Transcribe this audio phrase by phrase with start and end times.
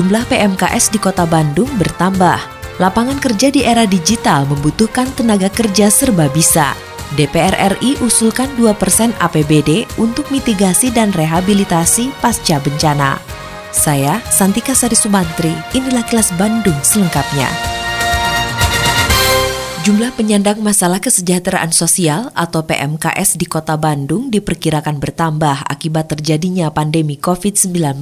[0.00, 2.40] Jumlah PMKS di Kota Bandung bertambah.
[2.80, 6.72] Lapangan kerja di era digital membutuhkan tenaga kerja serba bisa.
[7.20, 8.80] DPR RI usulkan 2%
[9.20, 13.20] APBD untuk mitigasi dan rehabilitasi pasca bencana.
[13.76, 17.69] Saya Santika Sari Sumantri, inilah kelas Bandung selengkapnya.
[19.90, 27.18] Jumlah penyandang masalah kesejahteraan sosial atau PMKS di Kota Bandung diperkirakan bertambah akibat terjadinya pandemi
[27.18, 27.98] COVID-19.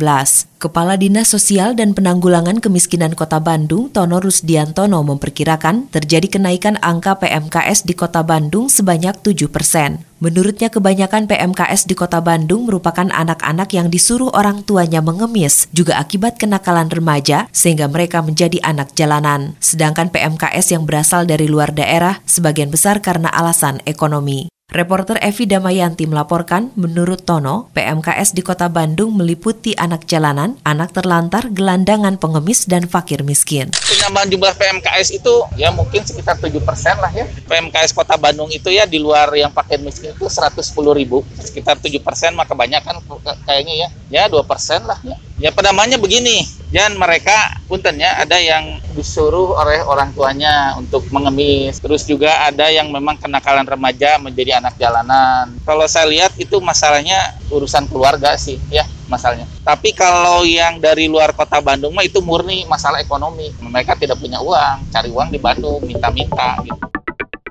[0.60, 7.88] Kepala Dinas Sosial dan Penanggulangan Kemiskinan Kota Bandung, Tono Rusdiantono memperkirakan terjadi kenaikan angka PMKS
[7.88, 10.04] di Kota Bandung sebanyak 7 persen.
[10.18, 16.42] Menurutnya kebanyakan PMKS di Kota Bandung merupakan anak-anak yang disuruh orang tuanya mengemis, juga akibat
[16.42, 19.54] kenakalan remaja sehingga mereka menjadi anak jalanan.
[19.62, 24.50] Sedangkan PMKS yang berasal dari luar daerah sebagian besar karena alasan ekonomi.
[24.68, 31.48] Reporter Evi Damayanti melaporkan, menurut Tono, PMKS di Kota Bandung meliputi anak jalanan, anak terlantar,
[31.48, 33.72] gelandangan pengemis, dan fakir miskin.
[33.72, 36.60] penambahan jumlah PMKS itu ya mungkin sekitar 7%
[37.00, 37.24] lah ya.
[37.48, 40.60] PMKS Kota Bandung itu ya di luar yang pakai miskin itu 110
[40.92, 41.24] ribu.
[41.40, 43.00] Sekitar 7% maka banyak kan
[43.48, 43.88] kayaknya ya.
[44.12, 44.44] Ya 2%
[44.84, 45.16] lah ya.
[45.38, 46.42] Ya penambahannya begini,
[46.74, 51.78] dan mereka puntennya ada yang disuruh oleh orang tuanya untuk mengemis.
[51.78, 55.54] Terus juga ada yang memang kenakalan remaja menjadi anak jalanan.
[55.62, 59.46] Kalau saya lihat itu masalahnya urusan keluarga sih ya masalahnya.
[59.62, 63.54] Tapi kalau yang dari luar kota Bandung mah itu murni masalah ekonomi.
[63.62, 66.97] Mereka tidak punya uang, cari uang di Bandung, minta-minta gitu.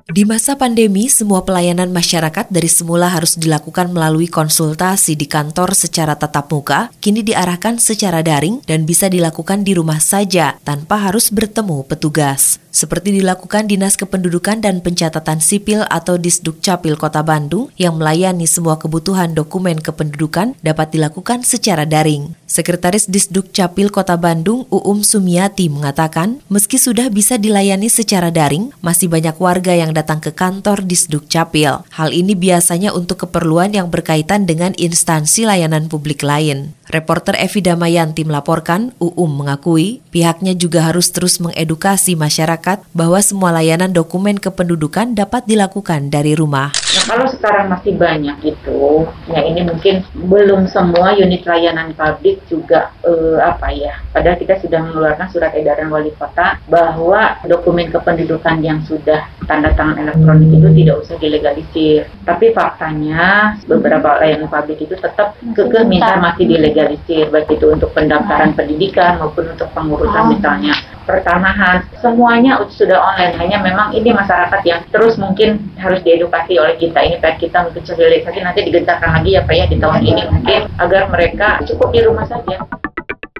[0.08, 6.16] Di masa pandemi, semua pelayanan masyarakat dari semula harus dilakukan melalui konsultasi di kantor secara
[6.16, 11.84] tatap muka, kini diarahkan secara daring dan bisa dilakukan di rumah saja tanpa harus bertemu
[11.84, 12.56] petugas.
[12.72, 18.78] Seperti dilakukan Dinas Kependudukan dan Pencatatan Sipil atau Disduk Capil Kota Bandung yang melayani semua
[18.80, 22.38] kebutuhan dokumen kependudukan dapat dilakukan secara daring.
[22.46, 29.10] Sekretaris Disduk Capil Kota Bandung, Uum Sumiati mengatakan, meski sudah bisa dilayani secara daring, masih
[29.10, 31.82] banyak warga yang datang ke kantor Disduk Capil.
[31.90, 36.77] Hal ini biasanya untuk keperluan yang berkaitan dengan instansi layanan publik lain.
[36.88, 43.92] Reporter Evi Damayanti melaporkan, UUM mengakui pihaknya juga harus terus mengedukasi masyarakat bahwa semua layanan
[43.92, 46.72] dokumen kependudukan dapat dilakukan dari rumah.
[46.72, 52.88] Nah, kalau sekarang masih banyak itu, ya ini mungkin belum semua unit layanan publik juga
[53.04, 53.92] eh, apa ya.
[54.08, 60.00] Padahal kita sudah mengeluarkan surat edaran wali kota bahwa dokumen kependudukan yang sudah tanda tangan
[60.00, 62.08] elektronik itu tidak usah dilegalisir.
[62.24, 68.54] Tapi faktanya beberapa layanan publik itu tetap kekeh minta masih dilegalisir, baik itu untuk pendaftaran
[68.54, 70.76] pendidikan maupun untuk pengurusan misalnya
[71.08, 71.80] pertanahan.
[72.04, 73.34] Semuanya sudah online.
[73.40, 77.00] Hanya memang ini masyarakat yang terus mungkin harus diedukasi oleh kita.
[77.00, 80.60] Ini PR kita untuk sosialisasi nanti digencarkan lagi ya Pak ya di tahun ini mungkin
[80.76, 82.60] agar mereka cukup di rumah saja.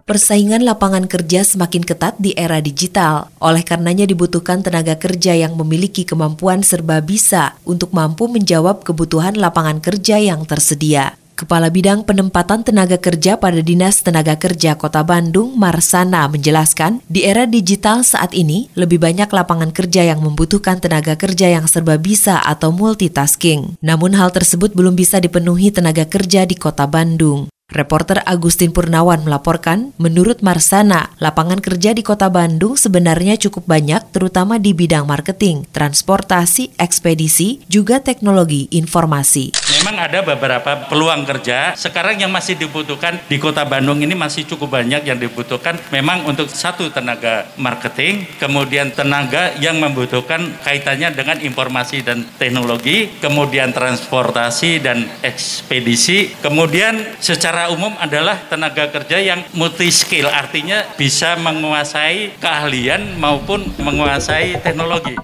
[0.09, 3.29] Persaingan lapangan kerja semakin ketat di era digital.
[3.45, 9.85] Oleh karenanya dibutuhkan tenaga kerja yang memiliki kemampuan serba bisa untuk mampu menjawab kebutuhan lapangan
[9.85, 11.28] kerja yang tersedia.
[11.39, 17.47] Kepala Bidang Penempatan Tenaga Kerja pada Dinas Tenaga Kerja Kota Bandung, Marsana, menjelaskan, di era
[17.47, 22.75] digital saat ini, lebih banyak lapangan kerja yang membutuhkan tenaga kerja yang serba bisa atau
[22.75, 23.79] multitasking.
[23.79, 27.47] Namun hal tersebut belum bisa dipenuhi tenaga kerja di Kota Bandung.
[27.69, 34.57] Reporter Agustin Purnawan melaporkan, menurut Marsana, lapangan kerja di kota Bandung sebenarnya cukup banyak terutama
[34.57, 39.53] di bidang marketing, transportasi, ekspedisi, juga teknologi informasi.
[39.85, 44.81] Memang ada beberapa peluang kerja, sekarang yang masih dibutuhkan di kota Bandung ini masih cukup
[44.81, 52.01] banyak yang dibutuhkan memang untuk satu tenaga marketing, kemudian tenaga yang membutuhkan kaitannya dengan informasi
[52.01, 59.91] dan teknologi, kemudian transportasi dan ekspedisi, kemudian secara secara umum adalah tenaga kerja yang multi
[59.91, 65.19] skill, artinya bisa menguasai keahlian maupun menguasai teknologi.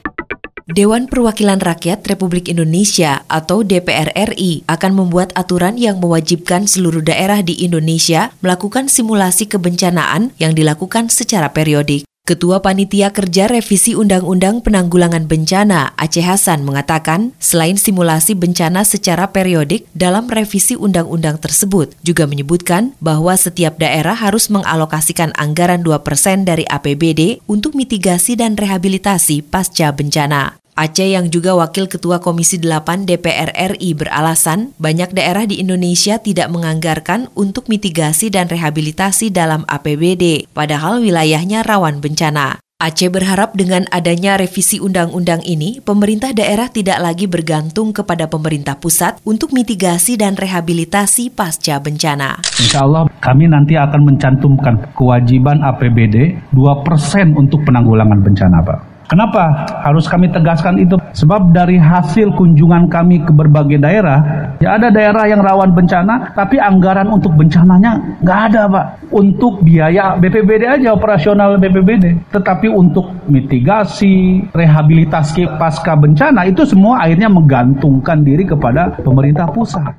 [0.66, 7.38] Dewan Perwakilan Rakyat Republik Indonesia atau DPR RI akan membuat aturan yang mewajibkan seluruh daerah
[7.38, 12.02] di Indonesia melakukan simulasi kebencanaan yang dilakukan secara periodik.
[12.24, 19.84] Ketua Panitia Kerja Revisi Undang-Undang Penanggulangan Bencana Aceh Hasan mengatakan, selain simulasi bencana secara periodik
[19.92, 27.44] dalam revisi undang-undang tersebut, juga menyebutkan bahwa setiap daerah harus mengalokasikan anggaran 2% dari APBD
[27.44, 30.63] untuk mitigasi dan rehabilitasi pasca bencana.
[30.74, 36.50] Aceh yang juga Wakil Ketua Komisi 8 DPR RI beralasan banyak daerah di Indonesia tidak
[36.50, 42.58] menganggarkan untuk mitigasi dan rehabilitasi dalam APBD, padahal wilayahnya rawan bencana.
[42.82, 49.22] Aceh berharap dengan adanya revisi undang-undang ini, pemerintah daerah tidak lagi bergantung kepada pemerintah pusat
[49.22, 52.42] untuk mitigasi dan rehabilitasi pasca bencana.
[52.58, 58.93] Insya Allah kami nanti akan mencantumkan kewajiban APBD 2% untuk penanggulangan bencana Pak.
[59.04, 60.96] Kenapa harus kami tegaskan itu?
[61.12, 66.56] Sebab dari hasil kunjungan kami ke berbagai daerah, ya ada daerah yang rawan bencana, tapi
[66.56, 68.84] anggaran untuk bencananya nggak ada, Pak.
[69.12, 72.32] Untuk biaya BPBD aja, operasional BPBD.
[72.32, 79.94] Tetapi untuk mitigasi, rehabilitasi pasca bencana, itu semua akhirnya menggantungkan diri kepada pemerintah pusat.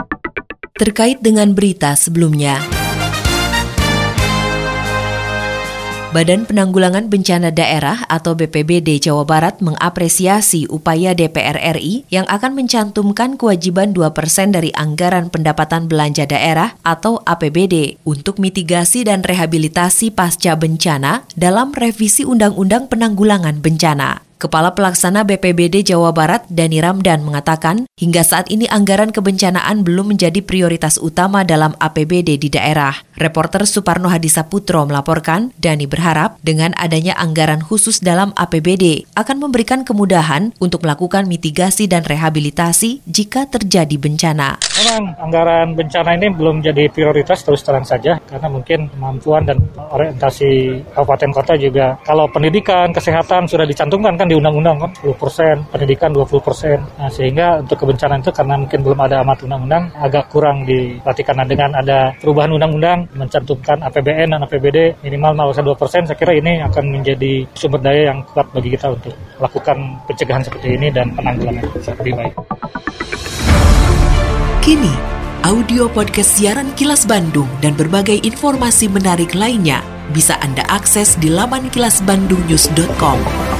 [0.76, 2.60] Terkait dengan berita sebelumnya,
[6.16, 13.36] Badan Penanggulangan Bencana Daerah atau BPBD Jawa Barat mengapresiasi upaya DPR RI yang akan mencantumkan
[13.36, 14.16] kewajiban 2%
[14.56, 22.24] dari anggaran pendapatan belanja daerah atau APBD untuk mitigasi dan rehabilitasi pasca bencana dalam revisi
[22.24, 24.25] Undang-Undang Penanggulangan Bencana.
[24.36, 30.44] Kepala Pelaksana BPBD Jawa Barat, Dani Ramdan, mengatakan hingga saat ini anggaran kebencanaan belum menjadi
[30.44, 32.92] prioritas utama dalam APBD di daerah.
[33.16, 39.88] Reporter Suparno Hadisa Putro melaporkan, Dani berharap dengan adanya anggaran khusus dalam APBD akan memberikan
[39.88, 44.60] kemudahan untuk melakukan mitigasi dan rehabilitasi jika terjadi bencana.
[44.84, 50.84] Memang anggaran bencana ini belum jadi prioritas terus terang saja karena mungkin kemampuan dan orientasi
[50.92, 56.10] kabupaten kota juga kalau pendidikan, kesehatan sudah dicantumkan kan kan di undang-undang kan 10%, pendidikan
[56.10, 56.82] 20%.
[56.98, 61.38] Nah, sehingga untuk kebencanaan itu karena mungkin belum ada amat undang-undang agak kurang diperhatikan.
[61.38, 66.84] Nah, dengan ada perubahan undang-undang mencantumkan APBN dan APBD minimal 0,2%, saya kira ini akan
[66.90, 69.78] menjadi sumber daya yang kuat bagi kita untuk melakukan
[70.10, 72.34] pencegahan seperti ini dan penanggulangan lebih baik.
[74.66, 74.94] Kini,
[75.46, 81.70] audio podcast siaran Kilas Bandung dan berbagai informasi menarik lainnya bisa Anda akses di laman
[81.70, 83.55] kilasbandungnews.com.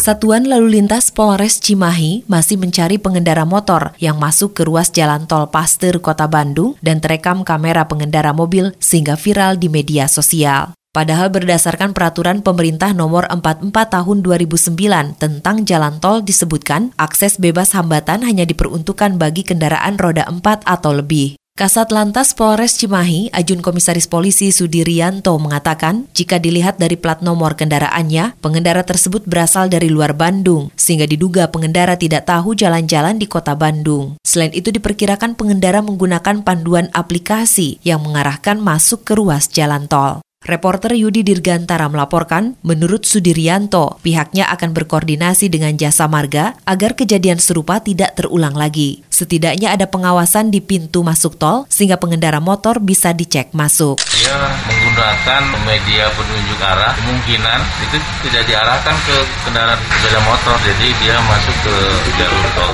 [0.00, 5.52] Satuan Lalu Lintas Polres Cimahi masih mencari pengendara motor yang masuk ke ruas jalan tol
[5.52, 10.72] Pasteur Kota Bandung dan terekam kamera pengendara mobil sehingga viral di media sosial.
[10.96, 18.24] Padahal berdasarkan peraturan pemerintah nomor 44 tahun 2009 tentang jalan tol disebutkan akses bebas hambatan
[18.24, 21.39] hanya diperuntukkan bagi kendaraan roda 4 atau lebih.
[21.60, 28.40] Kasat Lantas Polres Cimahi, Ajun Komisaris Polisi Sudirianto mengatakan, jika dilihat dari plat nomor kendaraannya,
[28.40, 34.16] pengendara tersebut berasal dari luar Bandung, sehingga diduga pengendara tidak tahu jalan-jalan di kota Bandung.
[34.24, 40.24] Selain itu diperkirakan pengendara menggunakan panduan aplikasi yang mengarahkan masuk ke ruas jalan tol.
[40.40, 47.84] Reporter Yudi Dirgantara melaporkan, menurut Sudiryanto, pihaknya akan berkoordinasi dengan jasa marga agar kejadian serupa
[47.84, 49.04] tidak terulang lagi.
[49.12, 54.00] Setidaknya ada pengawasan di pintu masuk tol sehingga pengendara motor bisa dicek masuk.
[54.16, 54.32] Dia
[54.64, 61.56] menggunakan media penunjuk arah, kemungkinan itu tidak diarahkan ke kendaraan sepeda motor, jadi dia masuk
[61.68, 61.74] ke
[62.16, 62.72] jalur tol.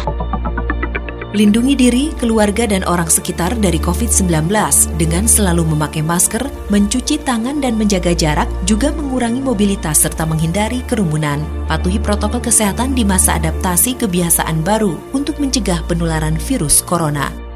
[1.36, 4.48] Lindungi diri, keluarga, dan orang sekitar dari COVID-19
[4.96, 11.42] dengan selalu memakai masker, mencuci tangan dan menjaga jarak, juga mengurangi mobilitas serta menghindari kerumunan.
[11.70, 17.46] Patuhi protokol kesehatan di masa adaptasi kebiasaan baru untuk mencegah penularan virus corona.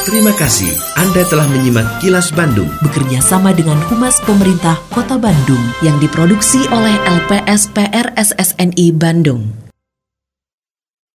[0.00, 6.00] Terima kasih Anda telah menyimak Kilas Bandung bekerja sama dengan Humas Pemerintah Kota Bandung yang
[6.00, 9.59] diproduksi oleh LPSPR SSNI Bandung.